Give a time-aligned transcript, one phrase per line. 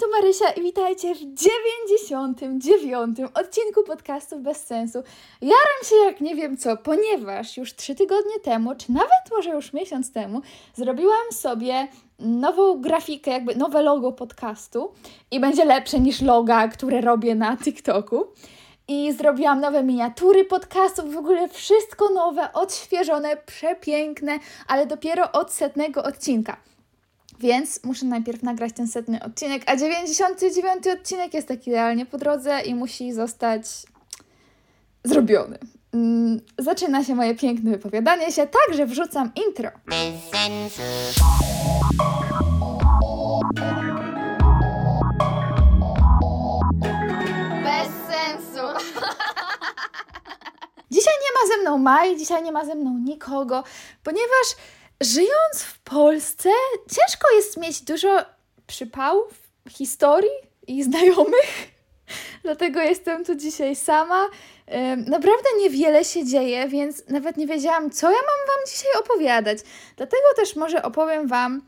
[0.00, 5.02] tu Marysia i witajcie w 99 odcinku podcastu Bez Sensu.
[5.40, 9.72] Jaram się jak nie wiem co, ponieważ już trzy tygodnie temu, czy nawet może już
[9.72, 10.40] miesiąc temu,
[10.74, 14.92] zrobiłam sobie nową grafikę, jakby nowe logo podcastu
[15.30, 18.26] i będzie lepsze niż loga, które robię na TikToku.
[18.88, 24.38] I zrobiłam nowe miniatury podcastów, w ogóle wszystko nowe, odświeżone, przepiękne,
[24.68, 26.56] ale dopiero od setnego odcinka.
[27.40, 32.60] Więc muszę najpierw nagrać ten setny odcinek, a 99 odcinek jest tak idealnie po drodze
[32.60, 33.62] i musi zostać
[35.04, 35.58] zrobiony.
[35.94, 39.70] Mm, zaczyna się moje piękne wypowiadanie się, także wrzucam intro.
[47.64, 48.90] Bez sensu.
[50.90, 53.64] Dzisiaj nie ma ze mną Maj, dzisiaj nie ma ze mną nikogo,
[54.04, 54.56] ponieważ
[55.00, 56.48] żyjąc w Polsce,
[56.88, 58.18] ciężko jest mieć dużo
[58.66, 59.34] przypałów,
[59.68, 60.30] historii
[60.66, 61.70] i znajomych.
[62.44, 64.28] Dlatego jestem tu dzisiaj sama.
[65.06, 69.58] Naprawdę niewiele się dzieje, więc nawet nie wiedziałam, co ja mam Wam dzisiaj opowiadać.
[69.96, 71.62] Dlatego też może opowiem Wam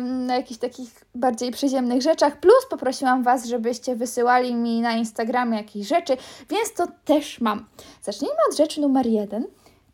[0.00, 2.40] na jakichś takich bardziej przyziemnych rzeczach.
[2.40, 6.16] Plus poprosiłam Was, żebyście wysyłali mi na Instagramie jakieś rzeczy,
[6.50, 7.66] więc to też mam.
[8.02, 9.46] Zacznijmy od rzeczy numer jeden,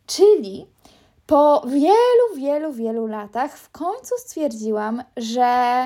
[0.07, 0.67] czyli
[1.29, 5.81] po wielu, wielu, wielu latach w końcu stwierdziłam, że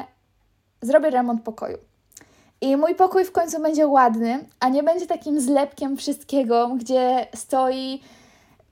[0.82, 1.78] zrobię remont pokoju.
[2.60, 8.00] I mój pokój w końcu będzie ładny, a nie będzie takim zlepkiem wszystkiego, gdzie stoi.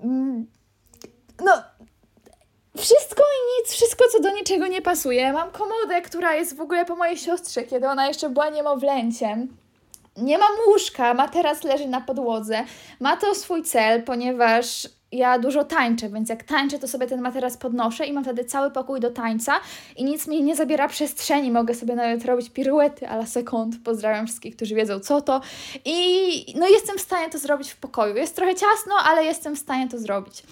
[0.01, 0.47] Mm,
[1.45, 1.53] no,
[2.77, 5.33] wszystko i nic, wszystko co do niczego nie pasuje.
[5.33, 9.57] Mam komodę, która jest w ogóle po mojej siostrze, kiedy ona jeszcze była niemowlęciem.
[10.17, 12.65] Nie mam łóżka, materac leży na podłodze.
[13.01, 17.57] Ma to swój cel, ponieważ ja dużo tańczę, więc jak tańczę, to sobie ten materac
[17.57, 19.61] podnoszę i mam wtedy cały pokój do tańca
[19.97, 21.51] i nic mi nie zabiera przestrzeni.
[21.51, 23.75] Mogę sobie nawet robić piruety a la sekund.
[23.85, 25.41] Pozdrawiam wszystkich, którzy wiedzą co to.
[25.85, 28.17] I no jestem w stanie to zrobić w pokoju.
[28.17, 30.43] Jest trochę ciasno, ale jestem w stanie to zrobić.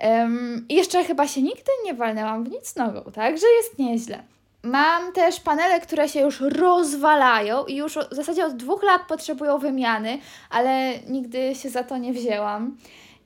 [0.00, 4.22] Um, jeszcze chyba się nigdy nie walnęłam w nic nogą, także jest nieźle.
[4.62, 9.58] Mam też panele, które się już rozwalają i już w zasadzie od dwóch lat potrzebują
[9.58, 10.18] wymiany,
[10.50, 12.76] ale nigdy się za to nie wzięłam.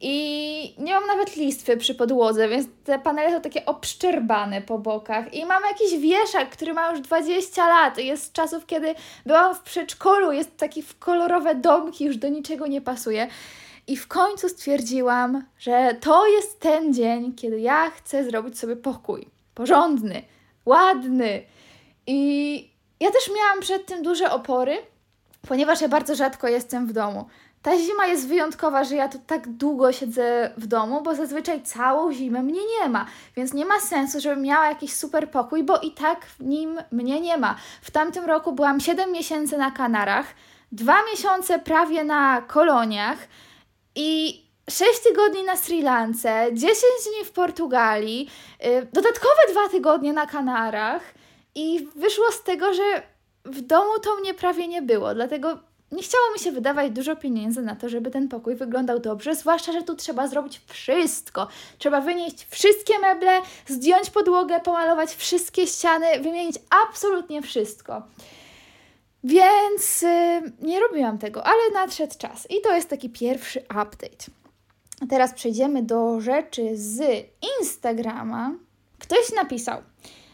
[0.00, 5.34] I nie mam nawet listwy przy podłodze, więc te panele są takie obszczerbane po bokach.
[5.34, 7.98] I mam jakiś wieszak, który ma już 20 lat.
[7.98, 8.94] Jest z czasów, kiedy
[9.26, 13.28] byłam w przedszkolu, jest taki w kolorowe domki, już do niczego nie pasuje.
[13.86, 19.28] I w końcu stwierdziłam, że to jest ten dzień, kiedy ja chcę zrobić sobie pokój.
[19.54, 20.22] Porządny,
[20.66, 21.42] ładny.
[22.06, 22.70] I
[23.00, 24.78] ja też miałam przed tym duże opory,
[25.48, 27.24] ponieważ ja bardzo rzadko jestem w domu.
[27.66, 32.12] Ta zima jest wyjątkowa, że ja tu tak długo siedzę w domu, bo zazwyczaj całą
[32.12, 33.06] zimę mnie nie ma,
[33.36, 37.20] więc nie ma sensu, żebym miała jakiś super pokój, bo i tak w nim mnie
[37.20, 37.56] nie ma.
[37.82, 40.26] W tamtym roku byłam 7 miesięcy na Kanarach,
[40.72, 43.18] 2 miesiące prawie na koloniach
[43.94, 50.26] i 6 tygodni na Sri Lance, 10 dni w Portugalii, yy, dodatkowe 2 tygodnie na
[50.26, 51.02] Kanarach
[51.54, 53.02] i wyszło z tego, że
[53.44, 55.58] w domu to mnie prawie nie było, dlatego
[55.96, 59.72] nie chciało mi się wydawać dużo pieniędzy na to, żeby ten pokój wyglądał dobrze, zwłaszcza,
[59.72, 61.48] że tu trzeba zrobić wszystko.
[61.78, 66.56] Trzeba wynieść wszystkie meble, zdjąć podłogę, pomalować wszystkie ściany, wymienić
[66.88, 68.02] absolutnie wszystko.
[69.24, 74.26] Więc yy, nie robiłam tego, ale nadszedł czas i to jest taki pierwszy update.
[75.10, 77.26] Teraz przejdziemy do rzeczy z
[77.60, 78.52] Instagrama.
[78.98, 79.82] Ktoś napisał: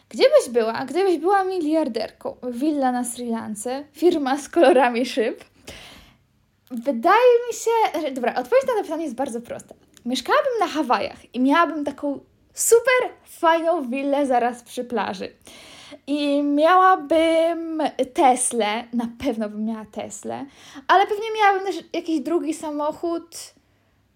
[0.08, 2.36] Gdzie byś była, gdybyś była miliarderką?
[2.50, 5.51] Willa na Sri Lance, firma z kolorami szyb.
[6.72, 9.74] Wydaje mi się, że dobra, odpowiedź na to pytanie jest bardzo prosta.
[10.04, 12.20] Mieszkałabym na Hawajach i miałabym taką
[12.54, 15.32] super fajną willę zaraz przy plaży.
[16.06, 17.82] I miałabym
[18.14, 20.46] Teslę, na pewno bym miała Teslę,
[20.88, 23.54] ale pewnie miałabym też jakiś drugi samochód,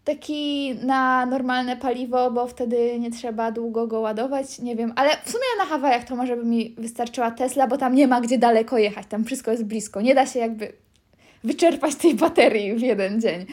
[0.05, 5.31] taki na normalne paliwo, bo wtedy nie trzeba długo go ładować, nie wiem, ale w
[5.31, 8.79] sumie na Hawajach to może by mi wystarczyła Tesla, bo tam nie ma gdzie daleko
[8.79, 10.73] jechać, tam wszystko jest blisko, nie da się jakby
[11.47, 13.47] wyczerpać tej baterii w jeden dzień.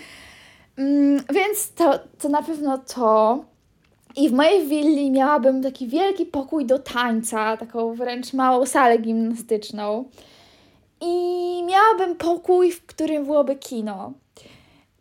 [0.77, 3.45] Mm, więc to, to na pewno to.
[4.15, 10.05] I w mojej willi miałabym taki wielki pokój do tańca, taką wręcz małą salę gimnastyczną.
[11.01, 14.13] I miałabym pokój, w którym byłoby kino.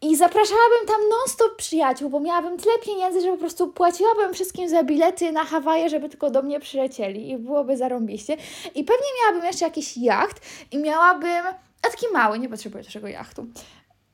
[0.02, 4.84] I zapraszałabym tam non-stop przyjaciół, bo miałabym tyle pieniędzy, że po prostu płaciłabym wszystkim za
[4.84, 8.36] bilety na Hawaje, żeby tylko do mnie przylecieli i byłoby zarąbiście.
[8.74, 10.40] I pewnie miałabym jeszcze jakiś jacht
[10.72, 11.44] i miałabym,
[11.82, 13.46] a taki mały, nie potrzebuję dużego jachtu.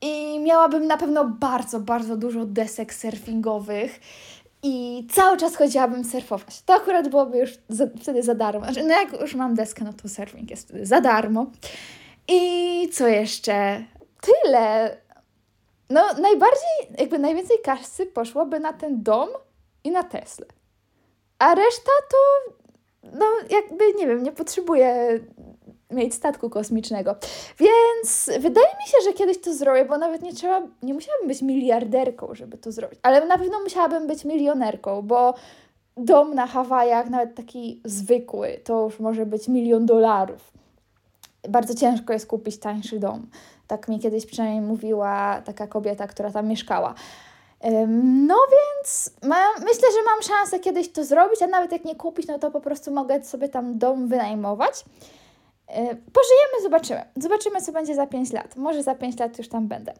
[0.01, 3.99] I miałabym na pewno bardzo, bardzo dużo desek surfingowych
[4.63, 6.61] i cały czas chodziłabym surfować.
[6.61, 8.65] To akurat byłoby już za, wtedy za darmo.
[8.65, 11.45] Znaczy, no jak już mam deskę, no to surfing jest wtedy za darmo.
[12.27, 13.83] I co jeszcze?
[14.21, 14.97] Tyle.
[15.89, 19.29] No najbardziej, jakby najwięcej kasy poszłoby na ten dom
[19.83, 20.45] i na Tesla.
[21.39, 22.53] A reszta to,
[23.03, 25.19] no jakby, nie wiem, nie potrzebuję
[25.91, 27.15] mieć statku kosmicznego.
[27.59, 31.41] Więc wydaje mi się, że kiedyś to zrobię, bo nawet nie trzeba, nie musiałabym być
[31.41, 32.99] miliarderką, żeby to zrobić.
[33.03, 35.33] Ale na pewno musiałabym być milionerką, bo
[35.97, 40.51] dom na Hawajach, nawet taki zwykły, to już może być milion dolarów.
[41.49, 43.27] Bardzo ciężko jest kupić tańszy dom.
[43.67, 46.93] Tak mi kiedyś przynajmniej mówiła taka kobieta, która tam mieszkała.
[48.27, 49.13] No więc
[49.59, 52.61] myślę, że mam szansę kiedyś to zrobić, a nawet jak nie kupić, no to po
[52.61, 54.85] prostu mogę sobie tam dom wynajmować.
[55.69, 57.01] E, pożyjemy, zobaczymy.
[57.15, 58.55] Zobaczymy, co będzie za 5 lat.
[58.55, 59.93] Może za 5 lat już tam będę.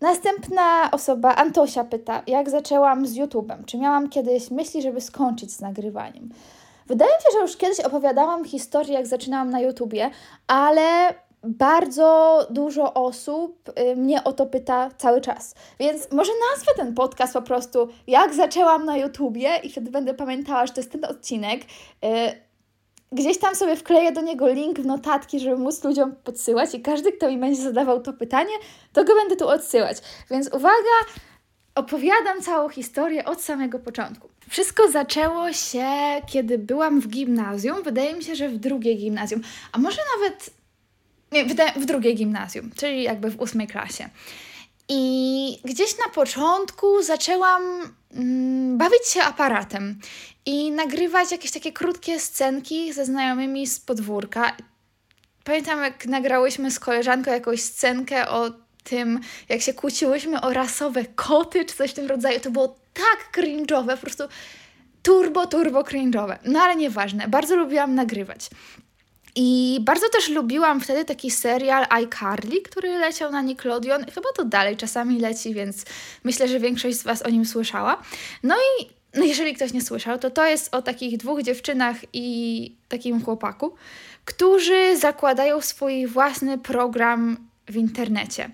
[0.00, 3.64] Następna osoba, Antosia, pyta, jak zaczęłam z YouTube'em?
[3.64, 6.28] Czy miałam kiedyś myśli, żeby skończyć z nagrywaniem?
[6.86, 10.10] Wydaje mi się, że już kiedyś opowiadałam historię, jak zaczynałam na YouTubie,
[10.46, 11.14] ale
[11.44, 15.54] bardzo dużo osób y, mnie o to pyta cały czas.
[15.80, 20.66] Więc może nazwę ten podcast po prostu Jak zaczęłam na YouTubie i wtedy będę pamiętała,
[20.66, 21.60] że to jest ten odcinek.
[23.12, 27.12] Gdzieś tam sobie wkleję do niego link w notatki, żeby móc ludziom podsyłać i każdy,
[27.12, 28.54] kto mi będzie zadawał to pytanie,
[28.92, 29.96] to go będę tu odsyłać.
[30.30, 30.98] Więc uwaga,
[31.74, 34.28] opowiadam całą historię od samego początku.
[34.48, 35.86] Wszystko zaczęło się,
[36.26, 37.82] kiedy byłam w gimnazjum.
[37.82, 39.40] Wydaje mi się, że w drugiej gimnazjum,
[39.72, 40.50] a może nawet
[41.32, 41.44] nie,
[41.76, 44.08] w drugiej gimnazjum, czyli jakby w ósmej klasie.
[44.88, 47.62] I gdzieś na początku zaczęłam
[48.14, 50.00] mm, bawić się aparatem
[50.46, 54.56] i nagrywać jakieś takie krótkie scenki ze znajomymi z podwórka.
[55.44, 58.50] Pamiętam, jak nagrałyśmy z koleżanką jakąś scenkę o
[58.84, 62.40] tym, jak się kłóciłyśmy o rasowe koty czy coś w tym rodzaju.
[62.40, 64.24] To było tak cringe'owe, po prostu
[65.02, 66.38] turbo, turbo cringe'owe.
[66.44, 68.50] No ale nieważne, bardzo lubiłam nagrywać.
[69.34, 74.04] I bardzo też lubiłam wtedy taki serial iCarly, który leciał na Nickelodeon.
[74.14, 75.84] Chyba to dalej czasami leci, więc
[76.24, 78.02] myślę, że większość z Was o nim słyszała.
[78.42, 82.76] No i no jeżeli ktoś nie słyszał, to to jest o takich dwóch dziewczynach i
[82.88, 83.74] takim chłopaku,
[84.24, 87.36] którzy zakładają swój własny program
[87.68, 88.50] w internecie.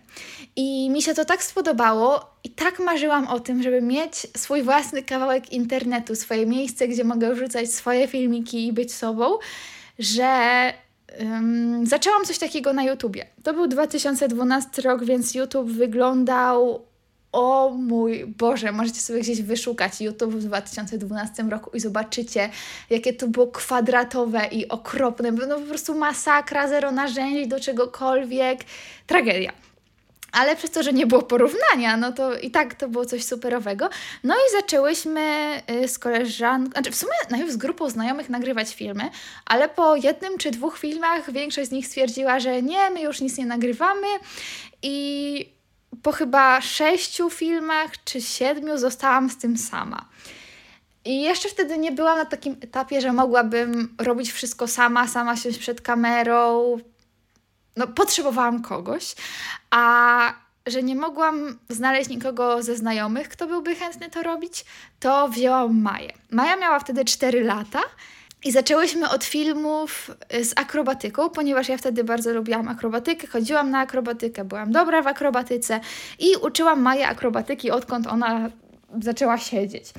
[0.56, 5.02] I mi się to tak spodobało i tak marzyłam o tym, żeby mieć swój własny
[5.02, 9.38] kawałek internetu, swoje miejsce, gdzie mogę wrzucać swoje filmiki i być sobą,
[9.98, 10.72] że
[11.20, 13.26] um, zaczęłam coś takiego na YouTubie.
[13.42, 16.87] To był 2012 rok, więc YouTube wyglądał
[17.32, 22.50] o mój Boże, możecie sobie gdzieś wyszukać YouTube w 2012 roku i zobaczycie,
[22.90, 25.32] jakie to było kwadratowe i okropne.
[25.32, 28.60] No po prostu masakra, zero narzędzi do czegokolwiek.
[29.06, 29.52] Tragedia.
[30.32, 33.90] Ale przez to, że nie było porównania, no to i tak to było coś superowego.
[34.24, 35.52] No i zaczęłyśmy
[35.84, 39.10] y, z koleżanką, znaczy w sumie najpierw z grupą znajomych nagrywać filmy,
[39.46, 43.38] ale po jednym czy dwóch filmach większość z nich stwierdziła, że nie, my już nic
[43.38, 44.06] nie nagrywamy
[44.82, 45.57] i
[46.02, 50.08] po chyba sześciu filmach czy siedmiu zostałam z tym sama.
[51.04, 55.58] I jeszcze wtedy nie byłam na takim etapie, że mogłabym robić wszystko sama, sama siąść
[55.58, 56.76] przed kamerą,
[57.76, 59.14] no, potrzebowałam kogoś,
[59.70, 60.32] a
[60.66, 64.64] że nie mogłam znaleźć nikogo ze znajomych, kto byłby chętny to robić,
[65.00, 66.12] to wzięłam Maję.
[66.30, 67.80] Maja miała wtedy 4 lata
[68.44, 70.10] i zaczęłyśmy od filmów
[70.42, 75.80] z akrobatyką, ponieważ ja wtedy bardzo lubiłam akrobatykę, chodziłam na akrobatykę, byłam dobra w akrobatyce
[76.18, 78.50] i uczyłam Maję akrobatyki, odkąd ona
[79.02, 79.92] zaczęła siedzieć.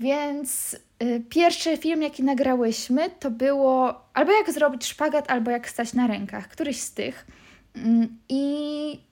[0.00, 5.94] Więc y, pierwszy film, jaki nagrałyśmy, to było albo jak zrobić szpagat, albo jak stać
[5.94, 7.26] na rękach, któryś z tych.
[7.76, 9.07] Mm, I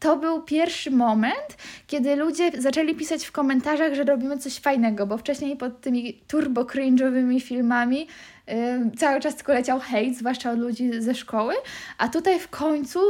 [0.00, 5.18] to był pierwszy moment, kiedy ludzie zaczęli pisać w komentarzach, że robimy coś fajnego, bo
[5.18, 8.06] wcześniej pod tymi turbo cringe'owymi filmami
[8.46, 8.54] yy,
[8.98, 11.54] cały czas tylko leciał hejt, zwłaszcza od ludzi ze szkoły,
[11.98, 13.00] a tutaj w końcu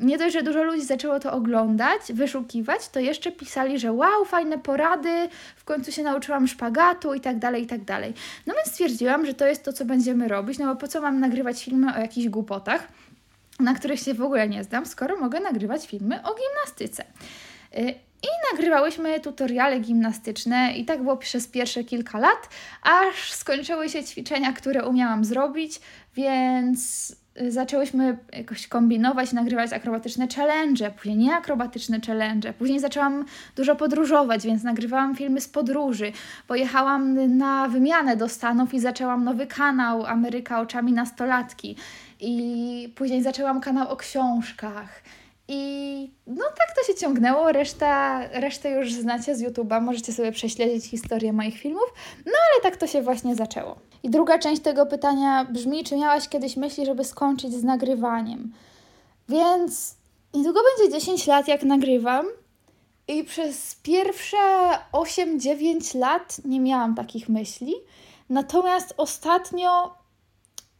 [0.00, 4.58] nie dość, że dużo ludzi zaczęło to oglądać, wyszukiwać, to jeszcze pisali, że wow, fajne
[4.58, 8.14] porady, w końcu się nauczyłam szpagatu i tak dalej, i tak dalej.
[8.46, 11.20] No więc stwierdziłam, że to jest to, co będziemy robić, no bo po co mam
[11.20, 12.88] nagrywać filmy o jakichś głupotach,
[13.60, 17.04] na których się w ogóle nie zdam, skoro mogę nagrywać filmy o gimnastyce.
[17.78, 22.48] Y, I nagrywałyśmy tutoriale gimnastyczne i tak było przez pierwsze kilka lat,
[22.82, 25.80] aż skończyły się ćwiczenia, które umiałam zrobić,
[26.14, 27.12] więc
[27.48, 32.52] zaczęłyśmy jakoś kombinować, nagrywać akrobatyczne challenge, później nie akrobatyczne challenge.
[32.52, 33.24] Później zaczęłam
[33.56, 36.12] dużo podróżować, więc nagrywałam filmy z podróży.
[36.46, 41.76] Pojechałam na wymianę do Stanów i zaczęłam nowy kanał Ameryka oczami nastolatki.
[42.20, 45.02] I później zaczęłam kanał o książkach.
[45.48, 50.90] I no tak to się ciągnęło, reszta, resztę już znacie z YouTube'a, możecie sobie prześledzić
[50.90, 51.92] historię moich filmów,
[52.26, 53.76] no ale tak to się właśnie zaczęło.
[54.02, 58.52] I druga część tego pytania brzmi, czy miałaś kiedyś myśli, żeby skończyć z nagrywaniem?
[59.28, 59.94] Więc
[60.34, 62.26] niedługo będzie 10 lat, jak nagrywam,
[63.08, 64.36] i przez pierwsze
[64.92, 67.74] 8-9 lat nie miałam takich myśli.
[68.30, 69.94] Natomiast ostatnio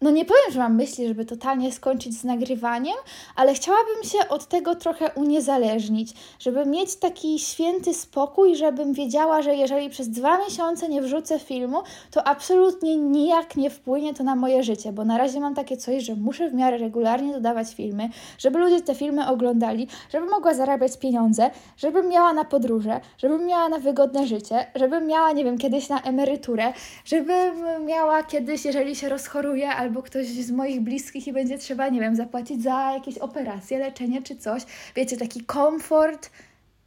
[0.01, 2.95] no nie powiem, że mam myśli, żeby totalnie skończyć z nagrywaniem,
[3.37, 9.55] ale chciałabym się od tego trochę uniezależnić, żeby mieć taki święty spokój, żebym wiedziała, że
[9.55, 14.63] jeżeli przez dwa miesiące nie wrzucę filmu, to absolutnie nijak nie wpłynie to na moje
[14.63, 18.59] życie, bo na razie mam takie coś, że muszę w miarę regularnie dodawać filmy, żeby
[18.59, 23.79] ludzie te filmy oglądali, żebym mogła zarabiać pieniądze, żebym miała na podróże, żebym miała na
[23.79, 26.73] wygodne życie, żebym miała, nie wiem, kiedyś na emeryturę,
[27.05, 32.01] żebym miała kiedyś, jeżeli się rozchoruję, albo ktoś z moich bliskich i będzie trzeba, nie
[32.01, 34.63] wiem, zapłacić za jakieś operacje, leczenie czy coś.
[34.97, 36.31] Wiecie, taki komfort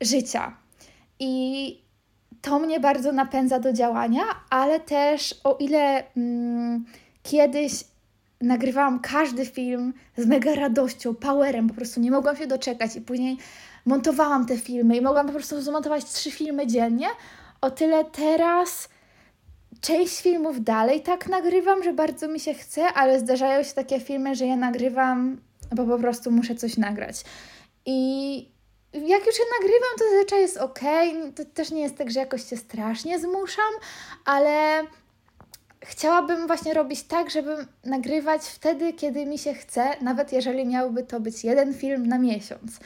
[0.01, 0.57] życia.
[1.19, 1.81] I
[2.41, 6.85] to mnie bardzo napędza do działania, ale też o ile mm,
[7.23, 7.71] kiedyś
[8.41, 13.37] nagrywałam każdy film z mega radością, powerem, po prostu nie mogłam się doczekać i później
[13.85, 17.07] montowałam te filmy i mogłam po prostu zmontować trzy filmy dziennie,
[17.61, 18.89] o tyle teraz
[19.81, 24.35] część filmów dalej tak nagrywam, że bardzo mi się chce, ale zdarzają się takie filmy,
[24.35, 25.41] że ja nagrywam,
[25.75, 27.23] bo po prostu muszę coś nagrać.
[27.85, 28.37] I
[28.93, 30.79] jak już je nagrywam, to zazwyczaj jest ok.
[31.35, 33.73] To też nie jest tak, że jakoś się strasznie zmuszam,
[34.25, 34.83] ale
[35.81, 41.19] chciałabym właśnie robić tak, żeby nagrywać wtedy, kiedy mi się chce, nawet jeżeli miałby to
[41.19, 42.79] być jeden film na miesiąc.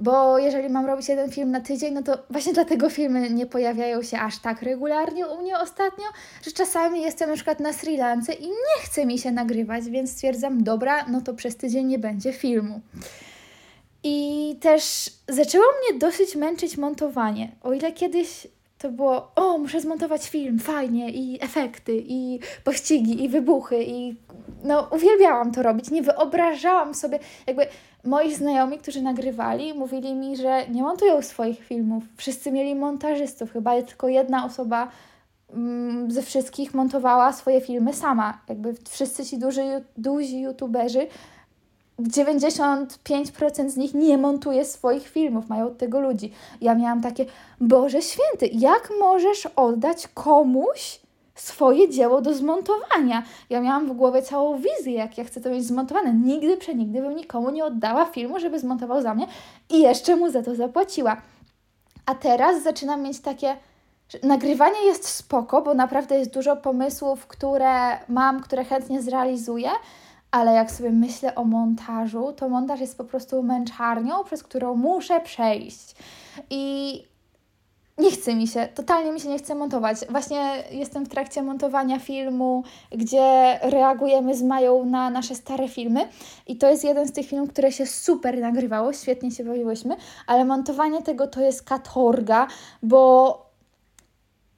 [0.00, 4.02] Bo jeżeli mam robić jeden film na tydzień, no to właśnie dlatego filmy nie pojawiają
[4.02, 6.04] się aż tak regularnie u mnie ostatnio,
[6.42, 10.10] że czasami jestem na przykład na Sri Lance i nie chce mi się nagrywać, więc
[10.12, 12.80] stwierdzam, dobra, no to przez tydzień nie będzie filmu.
[14.04, 17.52] I też zaczęło mnie dosyć męczyć montowanie.
[17.62, 18.46] O ile kiedyś
[18.78, 24.16] to było, o, muszę zmontować film, fajnie, i efekty, i pościgi, i wybuchy, i
[24.64, 25.90] no, uwielbiałam to robić.
[25.90, 27.66] Nie wyobrażałam sobie, jakby
[28.04, 32.04] moi znajomi, którzy nagrywali, mówili mi, że nie montują swoich filmów.
[32.16, 34.88] Wszyscy mieli montażystów, chyba tylko jedna osoba
[35.54, 38.40] mm, ze wszystkich montowała swoje filmy sama.
[38.48, 41.06] Jakby wszyscy ci duży, duzi youtuberzy
[42.00, 46.32] 95% z nich nie montuje swoich filmów, mają od tego ludzi.
[46.60, 47.26] Ja miałam takie,
[47.60, 51.00] Boże Święty, jak możesz oddać komuś
[51.40, 53.22] swoje dzieło do zmontowania?
[53.50, 56.14] Ja miałam w głowie całą wizję, jak ja chcę to mieć zmontowane.
[56.14, 59.26] Nigdy, przenigdy bym nikomu nie oddała filmu, żeby zmontował za mnie
[59.70, 61.16] i jeszcze mu za to zapłaciła.
[62.06, 63.56] A teraz zaczynam mieć takie,
[64.22, 69.70] nagrywanie jest spoko, bo naprawdę jest dużo pomysłów, które mam, które chętnie zrealizuję,
[70.30, 75.20] ale jak sobie myślę o montażu, to montaż jest po prostu męczarnią, przez którą muszę
[75.20, 75.94] przejść.
[76.50, 77.04] I
[77.98, 79.96] nie chce mi się, totalnie mi się nie chce montować.
[80.10, 86.08] Właśnie jestem w trakcie montowania filmu, gdzie reagujemy z Mają na nasze stare filmy.
[86.46, 90.44] I to jest jeden z tych filmów, które się super nagrywało, świetnie się bawiłyśmy, ale
[90.44, 92.46] montowanie tego to jest katorga,
[92.82, 93.46] bo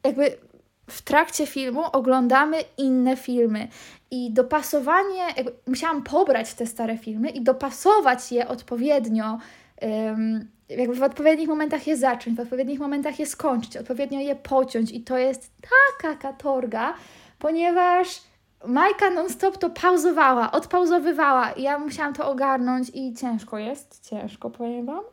[0.05, 0.39] jakby
[0.87, 3.69] w trakcie filmu oglądamy inne filmy.
[4.11, 9.39] I dopasowanie, jakby musiałam pobrać te stare filmy i dopasować je odpowiednio,
[9.83, 14.93] um, jakby w odpowiednich momentach je zacząć, w odpowiednich momentach je skończyć, odpowiednio je pociąć
[14.93, 15.53] i to jest
[16.01, 16.95] taka katorga,
[17.39, 18.23] ponieważ
[18.67, 24.87] Majka non-stop to pauzowała, odpauzowywała i ja musiałam to ogarnąć i ciężko jest, ciężko powiem
[24.87, 25.05] Wam,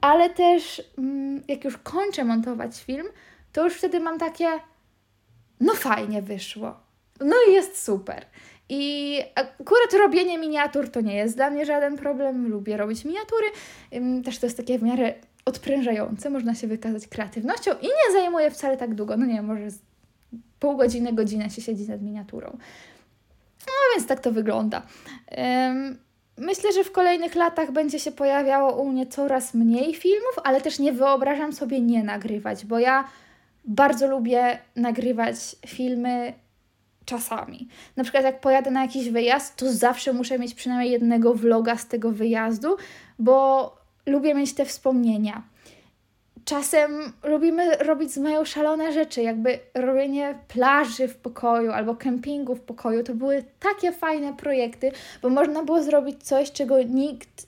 [0.00, 3.06] ale też mm, jak już kończę montować film,
[3.52, 4.46] to już wtedy mam takie
[5.60, 6.76] no fajnie wyszło.
[7.20, 8.26] No i jest super.
[8.74, 12.48] I akurat robienie miniatur to nie jest dla mnie żaden problem.
[12.48, 13.46] Lubię robić miniatury.
[14.24, 15.14] Też to jest takie w miarę
[15.44, 16.30] odprężające.
[16.30, 19.16] Można się wykazać kreatywnością i nie zajmuje wcale tak długo.
[19.16, 19.68] No nie wiem, może
[20.60, 22.58] pół godziny, godzinę się siedzi nad miniaturą.
[23.66, 24.82] No więc tak to wygląda.
[26.38, 30.78] Myślę, że w kolejnych latach będzie się pojawiało u mnie coraz mniej filmów, ale też
[30.78, 33.08] nie wyobrażam sobie nie nagrywać, bo ja
[33.64, 35.36] bardzo lubię nagrywać
[35.66, 36.32] filmy
[37.04, 37.68] czasami.
[37.96, 41.86] Na przykład jak pojadę na jakiś wyjazd, to zawsze muszę mieć przynajmniej jednego vloga z
[41.86, 42.76] tego wyjazdu,
[43.18, 45.42] bo lubię mieć te wspomnienia.
[46.44, 52.60] Czasem lubimy robić z moją szalone rzeczy, jakby robienie plaży w pokoju albo kempingu w
[52.60, 53.04] pokoju.
[53.04, 54.92] To były takie fajne projekty,
[55.22, 57.46] bo można było zrobić coś, czego nikt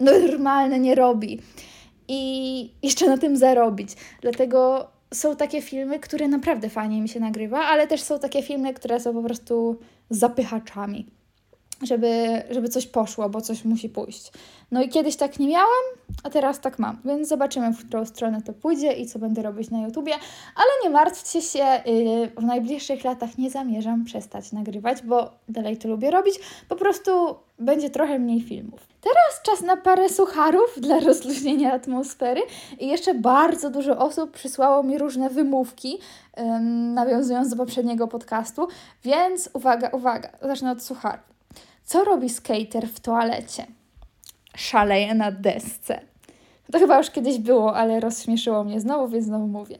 [0.00, 1.40] normalny nie robi
[2.08, 3.90] i jeszcze na tym zarobić.
[4.20, 8.74] Dlatego są takie filmy, które naprawdę fajnie mi się nagrywa, ale też są takie filmy,
[8.74, 11.06] które są po prostu zapychaczami.
[11.82, 14.32] Żeby, żeby coś poszło, bo coś musi pójść.
[14.70, 15.84] No i kiedyś tak nie miałam,
[16.22, 19.70] a teraz tak mam, więc zobaczymy, w którą stronę to pójdzie i co będę robić
[19.70, 20.12] na YouTubie,
[20.56, 25.88] ale nie martwcie się, yy, w najbliższych latach nie zamierzam przestać nagrywać, bo dalej to
[25.88, 26.34] lubię robić,
[26.68, 27.10] po prostu
[27.58, 28.80] będzie trochę mniej filmów.
[29.00, 32.40] Teraz czas na parę sucharów dla rozluźnienia atmosfery
[32.78, 35.98] i jeszcze bardzo dużo osób przysłało mi różne wymówki,
[36.38, 38.68] ym, nawiązując do poprzedniego podcastu,
[39.04, 41.29] więc uwaga, uwaga, zacznę od sucharów.
[41.90, 43.66] Co robi skater w toalecie?
[44.56, 46.00] Szaleje na desce.
[46.72, 49.78] To chyba już kiedyś było, ale rozśmieszyło mnie znowu, więc znowu mówię.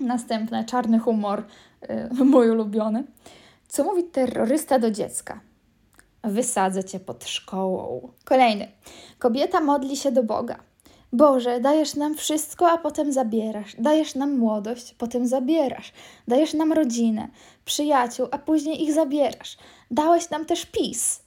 [0.00, 1.44] Następne, czarny humor,
[1.88, 3.04] yy, mój ulubiony.
[3.68, 5.40] Co mówi terrorysta do dziecka?
[6.24, 8.08] Wysadzę cię pod szkołą.
[8.24, 8.68] Kolejny.
[9.18, 10.56] Kobieta modli się do Boga.
[11.12, 13.76] Boże, dajesz nam wszystko, a potem zabierasz.
[13.78, 15.92] Dajesz nam młodość, potem zabierasz.
[16.28, 17.28] Dajesz nam rodzinę,
[17.64, 19.56] przyjaciół, a później ich zabierasz.
[19.90, 21.25] Dałeś nam też PiS.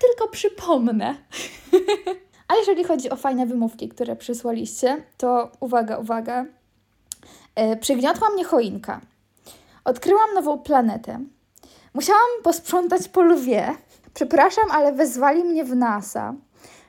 [0.00, 1.14] Tylko przypomnę.
[2.48, 6.44] a jeżeli chodzi o fajne wymówki, które przysłaliście, to uwaga, uwaga.
[7.54, 9.00] E, przygniotła mnie choinka.
[9.84, 11.20] Odkryłam nową planetę.
[11.94, 13.74] Musiałam posprzątać po lwie.
[14.14, 16.34] Przepraszam, ale wezwali mnie w NASA.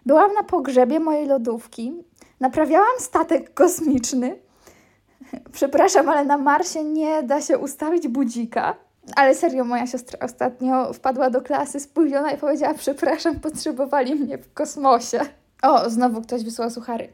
[0.06, 1.94] Byłam na pogrzebie mojej lodówki.
[2.40, 4.40] Naprawiałam statek kosmiczny.
[5.52, 8.76] Przepraszam, ale na Marsie nie da się ustawić budzika.
[9.16, 14.54] Ale serio, moja siostra ostatnio wpadła do klasy spóźniona i powiedziała: Przepraszam, potrzebowali mnie w
[14.54, 15.20] kosmosie.
[15.64, 17.10] O, znowu ktoś wysłał suchary.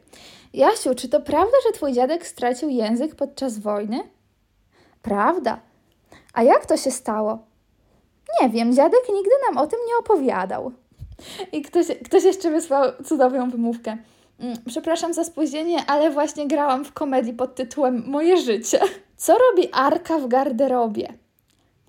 [0.54, 4.00] Jasiu, czy to prawda, że twój dziadek stracił język podczas wojny?
[5.02, 5.60] Prawda.
[6.34, 7.38] A jak to się stało?
[8.42, 10.72] Nie wiem, dziadek nigdy nam o tym nie opowiadał.
[11.52, 13.96] I ktoś, ktoś jeszcze wysłał cudowną wymówkę.
[14.40, 18.80] Mm, przepraszam za spóźnienie, ale właśnie grałam w komedii pod tytułem Moje życie.
[19.16, 21.25] Co robi Arka w garderobie?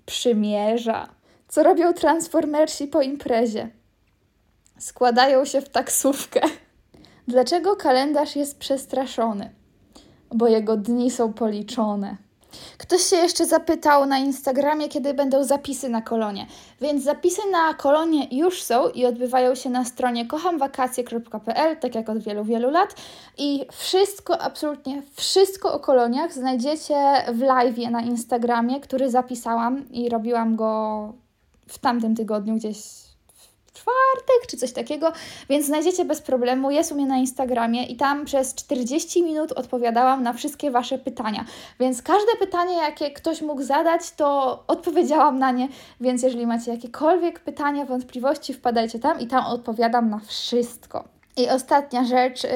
[0.08, 1.08] Przymierza.
[1.48, 3.68] Co robią transformersi po imprezie?
[4.78, 6.40] Składają się w taksówkę.
[7.28, 9.50] Dlaczego kalendarz jest przestraszony?
[10.34, 12.16] Bo jego dni są policzone.
[12.78, 16.46] Ktoś się jeszcze zapytał na Instagramie, kiedy będą zapisy na kolonie.
[16.80, 22.18] Więc zapisy na kolonie już są i odbywają się na stronie kochamwakacje.pl, tak jak od
[22.18, 22.94] wielu, wielu lat.
[23.38, 30.56] I wszystko, absolutnie wszystko o koloniach znajdziecie w live na Instagramie, który zapisałam i robiłam
[30.56, 31.12] go
[31.68, 33.07] w tamtym tygodniu gdzieś
[33.88, 35.12] czwartek czy coś takiego,
[35.48, 36.70] więc znajdziecie bez problemu.
[36.70, 41.44] Jest u mnie na Instagramie i tam przez 40 minut odpowiadałam na wszystkie Wasze pytania.
[41.80, 45.68] Więc każde pytanie, jakie ktoś mógł zadać, to odpowiedziałam na nie.
[46.00, 51.04] Więc jeżeli macie jakiekolwiek pytania, wątpliwości, wpadajcie tam i tam odpowiadam na wszystko.
[51.36, 52.50] I ostatnia rzecz yy,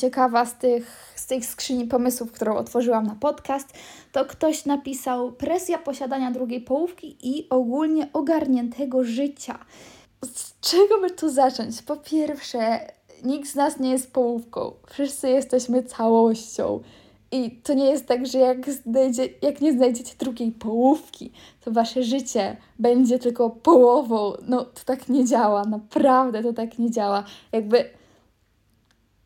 [0.00, 3.68] ciekawa z tych, z tych skrzyni pomysłów, którą otworzyłam na podcast,
[4.12, 9.58] to ktoś napisał presja posiadania drugiej połówki i ogólnie ogarniętego życia
[10.24, 11.82] z czego by tu zacząć?
[11.82, 12.80] Po pierwsze,
[13.24, 14.72] nikt z nas nie jest połówką.
[14.86, 16.80] Wszyscy jesteśmy całością.
[17.32, 22.02] I to nie jest tak, że jak, znajdzie, jak nie znajdziecie drugiej połówki, to wasze
[22.02, 24.32] życie będzie tylko połową.
[24.48, 25.64] No, to tak nie działa.
[25.64, 27.24] Naprawdę to tak nie działa.
[27.52, 27.90] Jakby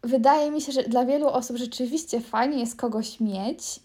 [0.03, 3.81] wydaje mi się, że dla wielu osób rzeczywiście fajnie jest kogoś mieć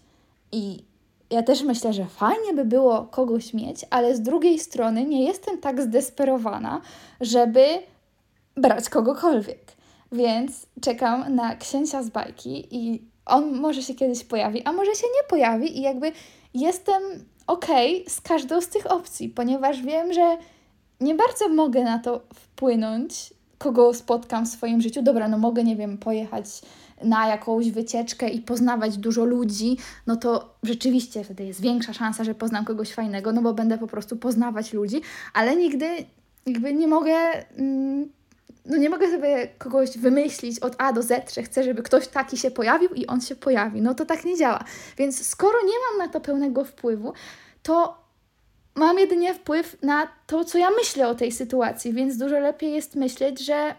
[0.52, 0.84] i
[1.30, 5.58] ja też myślę, że fajnie by było kogoś mieć, ale z drugiej strony nie jestem
[5.58, 6.80] tak zdesperowana,
[7.20, 7.64] żeby
[8.56, 9.72] brać kogokolwiek.
[10.12, 15.06] Więc czekam na księcia z bajki i on może się kiedyś pojawi, a może się
[15.06, 16.12] nie pojawi i jakby
[16.54, 17.02] jestem
[17.46, 20.36] okej okay z każdą z tych opcji, ponieważ wiem, że
[21.00, 25.02] nie bardzo mogę na to wpłynąć, kogo spotkam w swoim życiu.
[25.02, 26.62] Dobra, no mogę, nie wiem, pojechać
[27.04, 32.34] na jakąś wycieczkę i poznawać dużo ludzi, no to rzeczywiście wtedy jest większa szansa, że
[32.34, 35.00] poznam kogoś fajnego, no bo będę po prostu poznawać ludzi,
[35.34, 35.86] ale nigdy
[36.46, 37.14] jakby nie mogę.
[37.56, 38.08] Mm,
[38.66, 42.36] no nie mogę sobie kogoś wymyślić od A do Z, że chcę, żeby ktoś taki
[42.36, 43.82] się pojawił i on się pojawi.
[43.82, 44.64] No to tak nie działa.
[44.96, 47.12] Więc skoro nie mam na to pełnego wpływu,
[47.62, 47.99] to
[48.80, 52.94] mam jedynie wpływ na to, co ja myślę o tej sytuacji, więc dużo lepiej jest
[52.94, 53.74] myśleć, że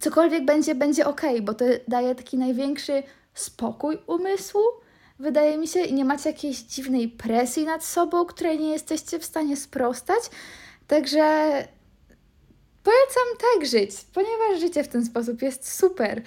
[0.00, 3.02] cokolwiek będzie, będzie ok, bo to daje taki największy
[3.34, 4.60] spokój umysłu,
[5.18, 9.24] wydaje mi się, i nie macie jakiejś dziwnej presji nad sobą, której nie jesteście w
[9.24, 10.22] stanie sprostać.
[10.86, 11.22] Także
[12.82, 16.22] polecam tak żyć, ponieważ życie w ten sposób jest super.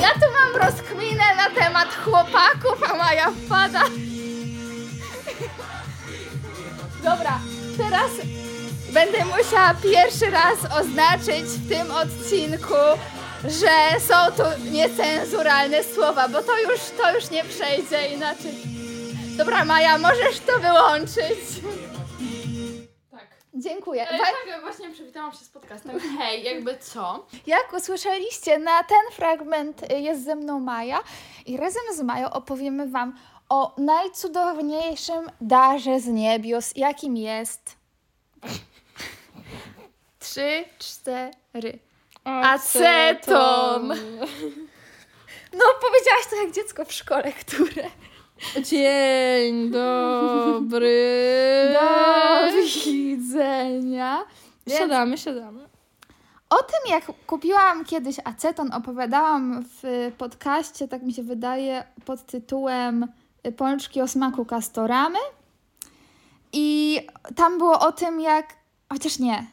[0.00, 3.82] Ja tu mam rozkminę na temat chłopaków, a Maja wpada.
[7.02, 7.38] Dobra,
[7.76, 8.10] teraz
[8.92, 12.74] będę musiała pierwszy raz oznaczyć w tym odcinku,
[13.44, 18.54] że są tu niecenzuralne słowa, bo to już, to już nie przejdzie inaczej.
[19.36, 21.38] Dobra, Maja, możesz to wyłączyć.
[23.56, 24.08] Dziękuję.
[24.08, 26.00] Ale Wa- tak, właśnie przywitałam się z podcastem.
[26.18, 27.26] Hej, jakby co?
[27.46, 31.00] Jak usłyszeliście, na ten fragment y, jest ze mną Maja
[31.46, 37.76] i razem z Mają opowiemy Wam o najcudowniejszym darze z niebios, jakim jest.
[40.18, 41.78] Trzy, cztery.
[42.24, 43.88] Aceton.
[45.52, 47.90] No, powiedziałaś to jak dziecko w szkole, które.
[48.62, 50.88] Dzień dobry.
[51.72, 54.24] Do widzenia.
[54.66, 55.68] Więc Siadamy, siadamy.
[56.50, 63.06] O tym, jak kupiłam kiedyś aceton, opowiadałam w podcaście, tak mi się wydaje, pod tytułem
[63.56, 65.18] Pączki o smaku kastoramy.
[66.52, 67.00] I
[67.36, 68.54] tam było o tym, jak.
[68.92, 69.46] Chociaż nie,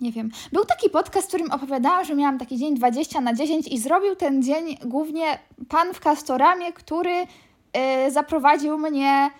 [0.00, 0.30] nie wiem.
[0.52, 4.16] Był taki podcast, w którym opowiadałam, że miałam taki dzień 20 na 10 i zrobił
[4.16, 7.26] ten dzień głównie pan w kastoramie, który
[8.06, 9.30] y, zaprowadził mnie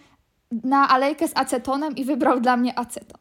[0.65, 3.21] na alejkę z acetonem i wybrał dla mnie aceton.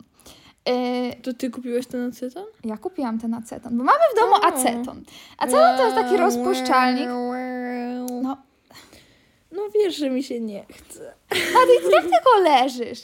[0.70, 2.46] Y, To ty kupiłeś ten aceton?
[2.66, 4.44] ja kupiłam ten aceton, bo mamy w domu O.
[4.46, 5.04] aceton.
[5.38, 7.08] Aceton to jest taki rozpuszczalnik.
[8.22, 8.38] No,
[9.52, 11.14] No wiesz, że mi się nie chce.
[11.32, 13.02] a ty tak tylko leżysz.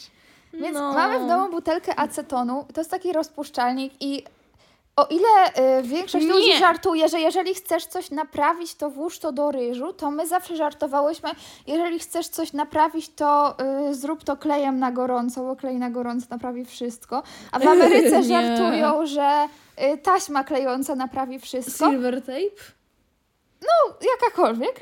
[0.54, 0.94] Więc No.
[0.94, 2.66] mamy w domu butelkę acetonu.
[2.74, 4.24] To jest taki rozpuszczalnik i
[4.96, 6.34] o ile y, większość Nie.
[6.34, 10.56] ludzi żartuje, że jeżeli chcesz coś naprawić, to włóż to do ryżu, to my zawsze
[10.56, 11.30] żartowałyśmy,
[11.68, 13.56] jeżeli chcesz coś naprawić, to
[13.90, 17.24] y, zrób to klejem na gorąco, bo klej na gorąco naprawi wszystko.
[17.52, 19.48] A w Ameryce żartują, że
[19.94, 21.90] y, taśma klejąca naprawi wszystko.
[21.90, 22.76] Silver tape?
[23.62, 24.80] No, jakakolwiek.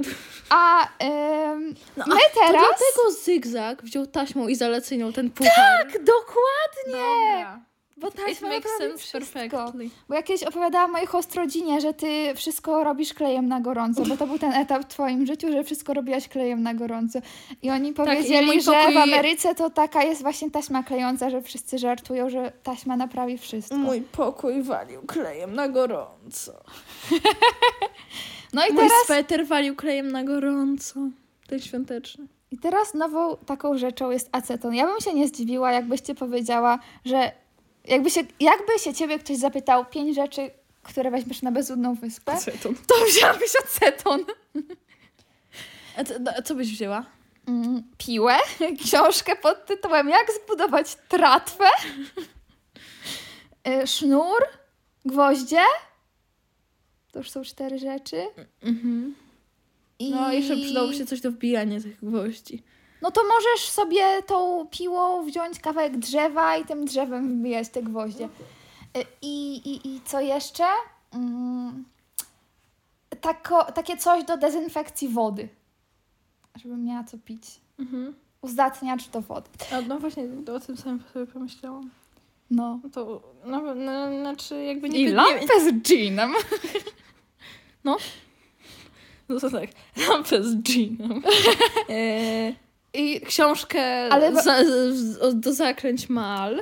[0.50, 2.52] A ym, No, my To teraz...
[2.52, 5.54] dlatego zygzak wziął taśmą i zalecyniał ten puchar.
[5.56, 7.34] Tak, dokładnie!
[7.34, 7.60] Dobra.
[7.98, 9.20] Bo It taśma makes sense wszystko.
[9.20, 9.90] perfectly.
[10.10, 14.28] Bo ja kiedyś opowiadałam mojej hostrodzinie, że ty wszystko robisz klejem na gorąco, bo to
[14.28, 17.20] był ten etap w twoim życiu, że wszystko robiłaś klejem na gorąco.
[17.62, 21.30] I oni powiedzieli, Tak, mój że pokój- w Ameryce to taka jest właśnie taśma klejąca,
[21.30, 23.76] że wszyscy żartują, że taśma naprawi wszystko.
[23.78, 26.54] Mój pokój walił klejem na gorąco.
[28.54, 31.00] No i Mój teraz, sweter walił klejem na gorąco.
[31.48, 32.28] Ten świąteczny.
[32.52, 34.74] i teraz nową taką rzeczą jest aceton.
[34.76, 37.32] Ja bym się nie zdziwiła, jakbyście powiedziała, że
[37.86, 40.52] jakby się, jakby się ciebie ktoś zapytał pięć rzeczy,
[40.84, 42.76] które weźmiesz na bezludną wyspę, Aceton.
[42.88, 44.26] to wzięłabyś aceton.
[45.98, 47.06] A co, a co byś wzięła?
[47.48, 48.38] Mm, piłę,
[48.86, 51.66] książkę pod tytułem Jak zbudować tratwę,
[53.68, 54.40] y, sznur,
[55.06, 55.62] gwoździe.
[57.12, 58.28] To już są cztery rzeczy.
[58.64, 59.16] Mhm.
[60.00, 60.12] I...
[60.12, 62.64] No, jeszcze przydałoby się coś do wbijania tych gwoździ.
[63.04, 68.30] No to możesz sobie tą piłą wziąć kawałek drzewa i tym drzewem wbijać te gwoździe.
[68.98, 70.64] Y, I, i, i co jeszcze?
[71.14, 71.84] Mm,
[73.22, 75.50] tako, takie coś do dezynfekcji wody.
[76.56, 77.42] Żebym miała co pić.
[77.80, 78.14] Mhm.
[78.42, 79.50] Uzdatniacz do wody.
[79.72, 80.24] A no właśnie,
[80.56, 81.90] o tym samym sobie pomyślałam.
[82.52, 82.80] No.
[82.84, 85.00] No to, no, no, znaczy jakby nie...
[85.00, 86.34] I lampę z ginem.
[89.30, 89.70] No to tak,
[90.08, 91.24] lampę z ginem.
[92.94, 96.62] I książkę Ale za, z, do zakręć mal.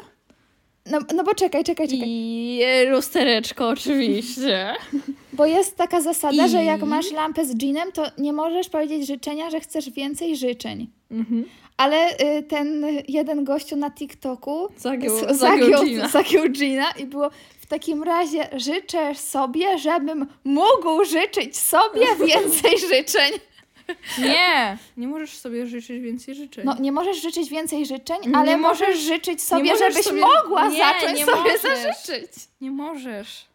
[0.91, 2.08] No, no bo czekaj, czekaj, czekaj.
[2.10, 4.74] I lustereczko oczywiście.
[5.34, 9.08] Bo jest taka zasada, I- że jak masz lampę z ginem, to nie możesz powiedzieć
[9.08, 10.88] życzenia, że chcesz więcej życzeń.
[11.12, 11.46] Mhm.
[11.78, 16.08] Ale y, ten jeden gościu na TikToku Zagiął, s- zagiął Gina.
[16.08, 17.30] zagiął Gina i było
[17.62, 23.32] w takim razie życzę sobie, żebym mógł życzyć sobie więcej życzeń.
[24.20, 26.65] Nie, nie możesz sobie życzyć więcej życzeń.
[26.65, 30.67] No nie możesz życzyć więcej życzeń, ale możesz- możesz życzyć sobie, możesz żebyś sobie- mogła
[30.67, 31.62] Nie, zacząć nie sobie możesz.
[31.62, 32.32] zażyczyć.
[32.62, 33.46] Nie możesz.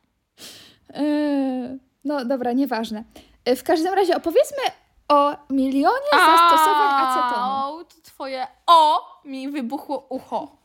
[0.95, 3.05] Yy, No dobra, nieważne.
[3.47, 4.63] Yy, W każdym razie opowiedzmy
[5.09, 7.85] o milionie zastosowań acetonu.
[7.85, 10.57] To twoje o mi wybuchło ucho.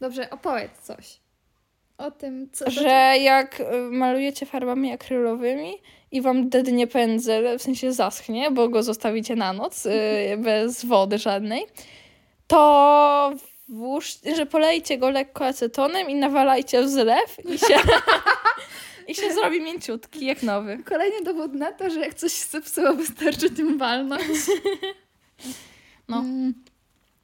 [0.00, 1.20] Dobrze, opowiedz coś
[1.98, 2.70] o tym, co...
[2.70, 5.82] Że jak y, malujecie farbami akrylowymi
[6.14, 9.90] i wam dednie pędzel, w sensie zaschnie, bo go zostawicie na noc y,
[10.38, 11.66] bez wody żadnej,
[12.46, 13.32] to
[13.68, 17.74] włóż, że polejcie go lekko acetonem i nawalajcie w zlew i się,
[19.08, 20.78] i się zrobi mięciutki, jak nowy.
[20.84, 24.22] Kolejny dowód na to, że jak coś się zepsuło, wystarczy tym walnąć.
[26.08, 26.18] No.
[26.18, 26.54] Mm.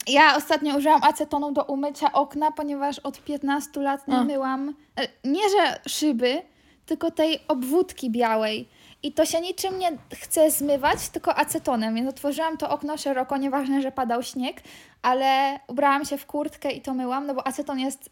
[0.06, 4.24] Ja ostatnio użyłam acetonu do umycia okna, ponieważ od 15 lat nie A.
[4.24, 6.42] myłam, e, nie że szyby,
[6.86, 8.68] tylko tej obwódki białej.
[9.02, 11.94] I to się niczym nie chce zmywać, tylko acetonem.
[11.94, 14.62] Więc otworzyłam to okno szeroko, nieważne, że padał śnieg,
[15.02, 18.10] ale ubrałam się w kurtkę i to myłam, no bo aceton jest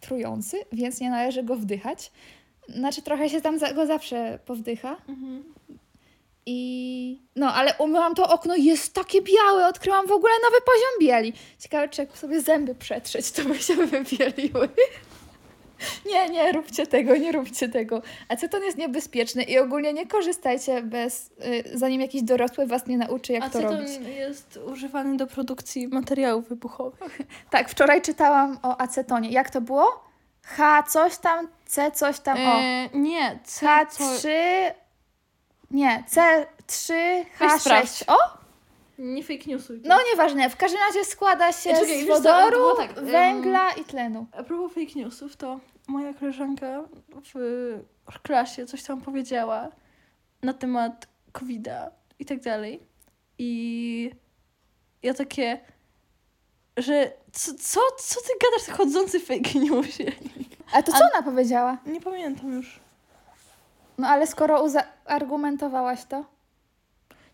[0.00, 2.12] trujący, więc nie należy go wdychać.
[2.68, 4.96] Znaczy trochę się tam go zawsze powdycha.
[5.08, 5.44] Mhm.
[6.46, 11.32] I no, ale umyłam to okno, jest takie białe, odkryłam w ogóle nowy poziom bieli.
[11.58, 14.68] Ciekawe, czy jak sobie zęby przetrzeć, to by się wybieliły.
[16.06, 18.02] Nie, nie róbcie tego, nie róbcie tego.
[18.28, 23.32] Aceton jest niebezpieczny i ogólnie nie korzystajcie bez, y, zanim jakiś dorosły was nie nauczy,
[23.32, 23.90] jak to Aceton robić.
[24.16, 27.18] jest używany do produkcji materiałów wybuchowych.
[27.50, 29.30] Tak, wczoraj czytałam o acetonie.
[29.30, 30.04] Jak to było?
[30.42, 32.60] H coś tam, C coś tam, o.
[32.60, 34.04] E, nie, C, co...
[34.04, 34.28] H3,
[35.70, 36.92] nie, C3,
[37.40, 37.58] Weź H6.
[37.58, 38.04] sprawdź.
[38.06, 38.39] O,
[39.00, 39.80] Nie fake newsuj.
[39.84, 44.26] no nieważne, w każdym razie składa się czekaj, z wodoru, tak, węgla i tlenu.
[44.32, 46.84] A propos fake newsów, to moja koleżanka
[47.24, 49.68] w klasie coś tam powiedziała
[50.42, 52.80] na temat COVID-a i tak dalej.
[53.38, 54.10] I
[55.02, 55.60] ja takie,
[56.76, 60.12] że co, co, co ty gadasz chodzący fake newsie?
[60.72, 61.78] A to co ona powiedziała?
[61.86, 62.80] Nie pamiętam już.
[63.98, 64.66] No ale skoro
[65.04, 66.24] argumentowałaś to,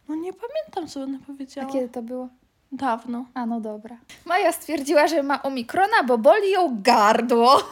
[0.08, 1.72] No nie pamiętam, co ona a powiedziała.
[1.72, 2.28] kiedy to było?
[2.72, 3.24] Dawno.
[3.34, 3.96] A no dobra.
[4.24, 7.62] Maja stwierdziła, że ma omikrona, bo boli ją gardło.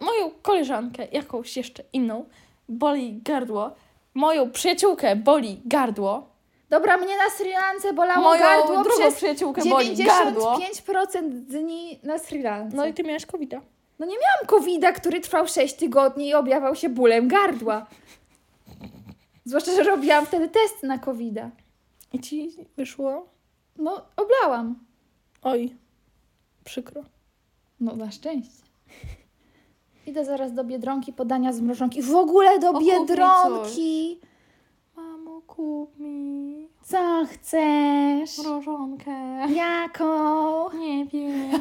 [0.00, 2.24] Moją koleżankę, jakąś jeszcze inną,
[2.68, 3.70] boli gardło.
[4.14, 6.30] Moją przyjaciółkę boli gardło.
[6.70, 10.58] Dobra, mnie na Sri Lance bolało Moją gardło drugą przez przyjaciółkę boli gardło.
[10.86, 12.76] 95% dni na Sri Lance.
[12.76, 13.60] No i ty miałeś covid -a.
[13.98, 17.86] No nie miałam covid który trwał 6 tygodni i objawiał się bólem gardła.
[19.44, 21.50] Zwłaszcza, że robiłam wtedy test na covid -a.
[22.12, 23.26] I ci wyszło?
[23.78, 24.78] No, oblałam.
[25.42, 25.74] Oj,
[26.64, 27.02] przykro.
[27.80, 28.62] No, na szczęście.
[30.06, 32.02] Idę zaraz do Biedronki podania z mrożonki.
[32.02, 34.20] W ogóle do O, Biedronki.
[34.96, 38.38] Mamo, kup mi Co chcesz?
[38.38, 39.10] mrożonkę.
[39.54, 40.72] Jaką?
[40.78, 41.50] Nie wiem.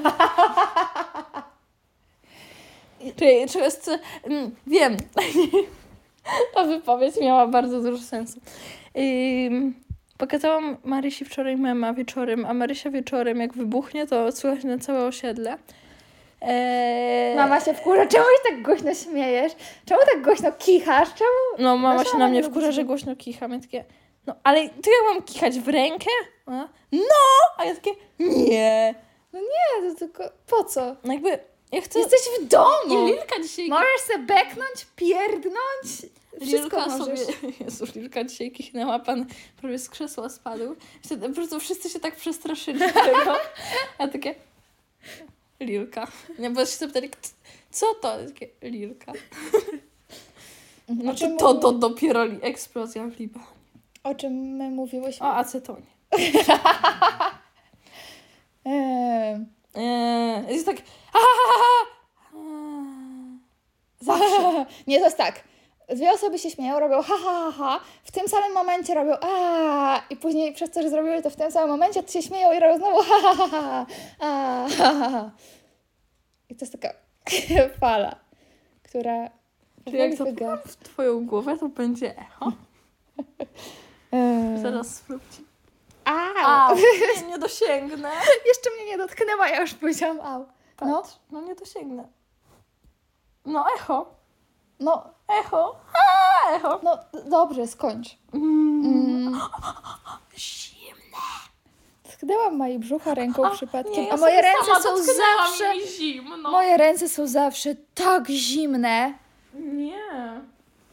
[3.15, 3.91] Czekaj, czy jest...
[4.23, 4.97] mm, Wiem.
[6.55, 8.39] Ta wypowiedź miała bardzo dużo sensu.
[8.97, 9.73] Ym,
[10.19, 15.58] pokazałam Marysi wczoraj mema wieczorem, a Marysia wieczorem, jak wybuchnie, to słychać na całe osiedle.
[16.41, 18.05] Eee, Mama się wkurza.
[18.05, 19.53] Czemu się tak głośno śmiejesz?
[19.86, 21.13] Czemu tak głośno kichasz?
[21.13, 21.63] Czemu?
[21.63, 23.51] No, mama Nasza się na mnie nie wkurza, że głośno kicham.
[23.51, 23.86] Ja takie,
[24.27, 26.10] no ale to ja mam kichać w rękę?
[26.45, 26.99] Ona, no!
[27.58, 28.95] A ja takie, nie.
[29.34, 30.95] Nie, to tylko po co?
[31.03, 31.39] No jakby,
[31.71, 31.99] ja chcę...
[31.99, 33.08] Jesteś w domu.
[33.08, 33.67] I Lilka dzisiaj...
[33.69, 36.12] Możesz se beknąć, pierdnąć.
[36.41, 37.19] Wszystko Lilka możesz.
[37.19, 37.38] sobie...
[37.65, 39.25] Jezu, Lilka dzisiaj kichnęła, pan
[39.62, 40.75] prawie z krzesła spadł.
[41.03, 43.36] Wtedy Po prostu wszyscy się tak przestraszyli tego.
[43.97, 44.36] A takie...
[45.60, 46.08] Lilka.
[46.39, 47.29] Nie, bo się zapytali, "Kto-
[47.71, 48.17] co to?
[48.27, 49.13] Takie, Lilka.
[50.89, 53.45] No O to, to, dopiero li- eksplozja w Libanie.
[54.03, 55.25] o czym my mówiłyśmy?
[55.27, 55.86] O acetonie.
[58.65, 60.77] Eee, Eee, jest tak...
[60.77, 60.84] Eee,
[64.01, 64.65] Zawsze.
[64.88, 65.43] Nie, to jest tak.
[65.89, 67.79] Dwie osoby się śmieją, robią ha, ha, ha, ha.
[68.03, 71.51] W tym samym momencie robią a i później przez to, że zrobiły to w tym
[71.51, 73.86] samym momencie, to się śmieją i robią znowu ha, ha, ha, ha,
[74.19, 75.32] a, ha, ha, ha.
[76.49, 76.93] I to jest taka
[77.79, 78.15] fala,
[78.84, 79.29] która
[79.89, 82.51] Czy jak wyga- w twoją głowę, to będzie echo.
[84.12, 84.62] Eee.
[84.62, 85.48] Zaraz sprawdzi.
[86.10, 86.45] Au.
[86.45, 86.76] Au,
[87.22, 88.12] nie, nie dosięgnę.
[88.45, 90.45] Jeszcze mnie nie dotknęła, ja już powiedziałam au.
[90.82, 92.08] No, Patrz, no nie dosięgnę.
[93.45, 94.06] No echo,
[94.80, 96.80] no, echo, a, echo.
[96.84, 98.17] no, dobrze, skończ.
[98.34, 98.86] Mm.
[98.86, 99.39] Mm.
[100.38, 101.17] Zimne.
[102.04, 105.88] Tknęłam mojej brzucha ręką A, przypadkiem, nie, a ja moje sobie ręce są zawsze...
[105.88, 106.52] zimno.
[106.52, 109.13] Moje ręce są zawsze tak zimne.
[109.54, 110.41] Nie.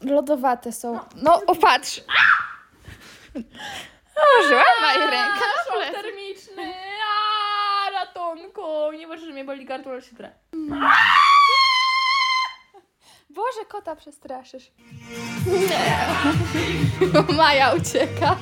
[0.01, 0.99] Lodowate są.
[1.15, 2.01] No, opatrz.
[4.17, 5.93] Położyłam moje rękę na Szok plecy.
[5.93, 6.73] termiczny.
[7.07, 8.91] A, ratunku.
[8.97, 10.15] Nie może, że mnie boli gardło, ale się.
[13.29, 14.71] Boże, kota przestraszysz.
[17.37, 18.35] Maja ucieka.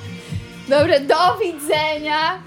[0.68, 2.40] Dobrze, do widzenia.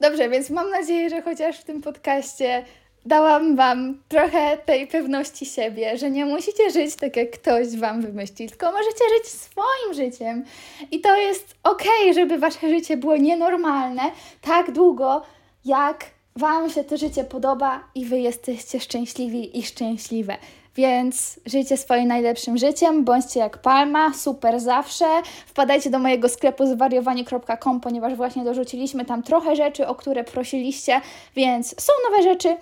[0.00, 2.64] Dobrze, więc mam nadzieję, że chociaż w tym podcaście
[3.06, 8.48] dałam Wam trochę tej pewności siebie, że nie musicie żyć tak, jak ktoś Wam wymyśli,
[8.48, 10.44] tylko możecie żyć swoim życiem.
[10.90, 14.02] I to jest okej, żeby Wasze życie było nienormalne
[14.42, 15.22] tak długo,
[15.64, 16.04] jak
[16.36, 20.36] Wam się to życie podoba i Wy jesteście szczęśliwi i szczęśliwe.
[20.76, 25.06] Więc żyjcie swoim najlepszym życiem, bądźcie jak Palma, super zawsze.
[25.46, 31.00] Wpadajcie do mojego sklepu zwariowanie.com, ponieważ właśnie dorzuciliśmy tam trochę rzeczy, o które prosiliście,
[31.36, 32.56] więc są nowe rzeczy.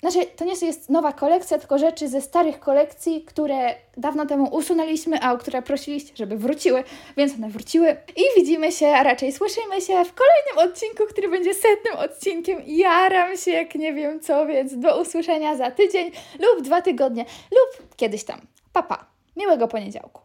[0.00, 5.22] Znaczy, to nie jest nowa kolekcja, tylko rzeczy ze starych kolekcji, które dawno temu usunęliśmy,
[5.22, 6.84] a o które prosiliście, żeby wróciły,
[7.16, 7.96] więc one wróciły.
[8.16, 12.58] I widzimy się, a raczej słyszymy się w kolejnym odcinku, który będzie setnym odcinkiem.
[12.66, 17.96] Jaram się jak nie wiem co, więc do usłyszenia za tydzień lub dwa tygodnie, lub
[17.96, 18.40] kiedyś tam.
[18.72, 19.06] Papa, pa.
[19.36, 20.22] miłego poniedziałku.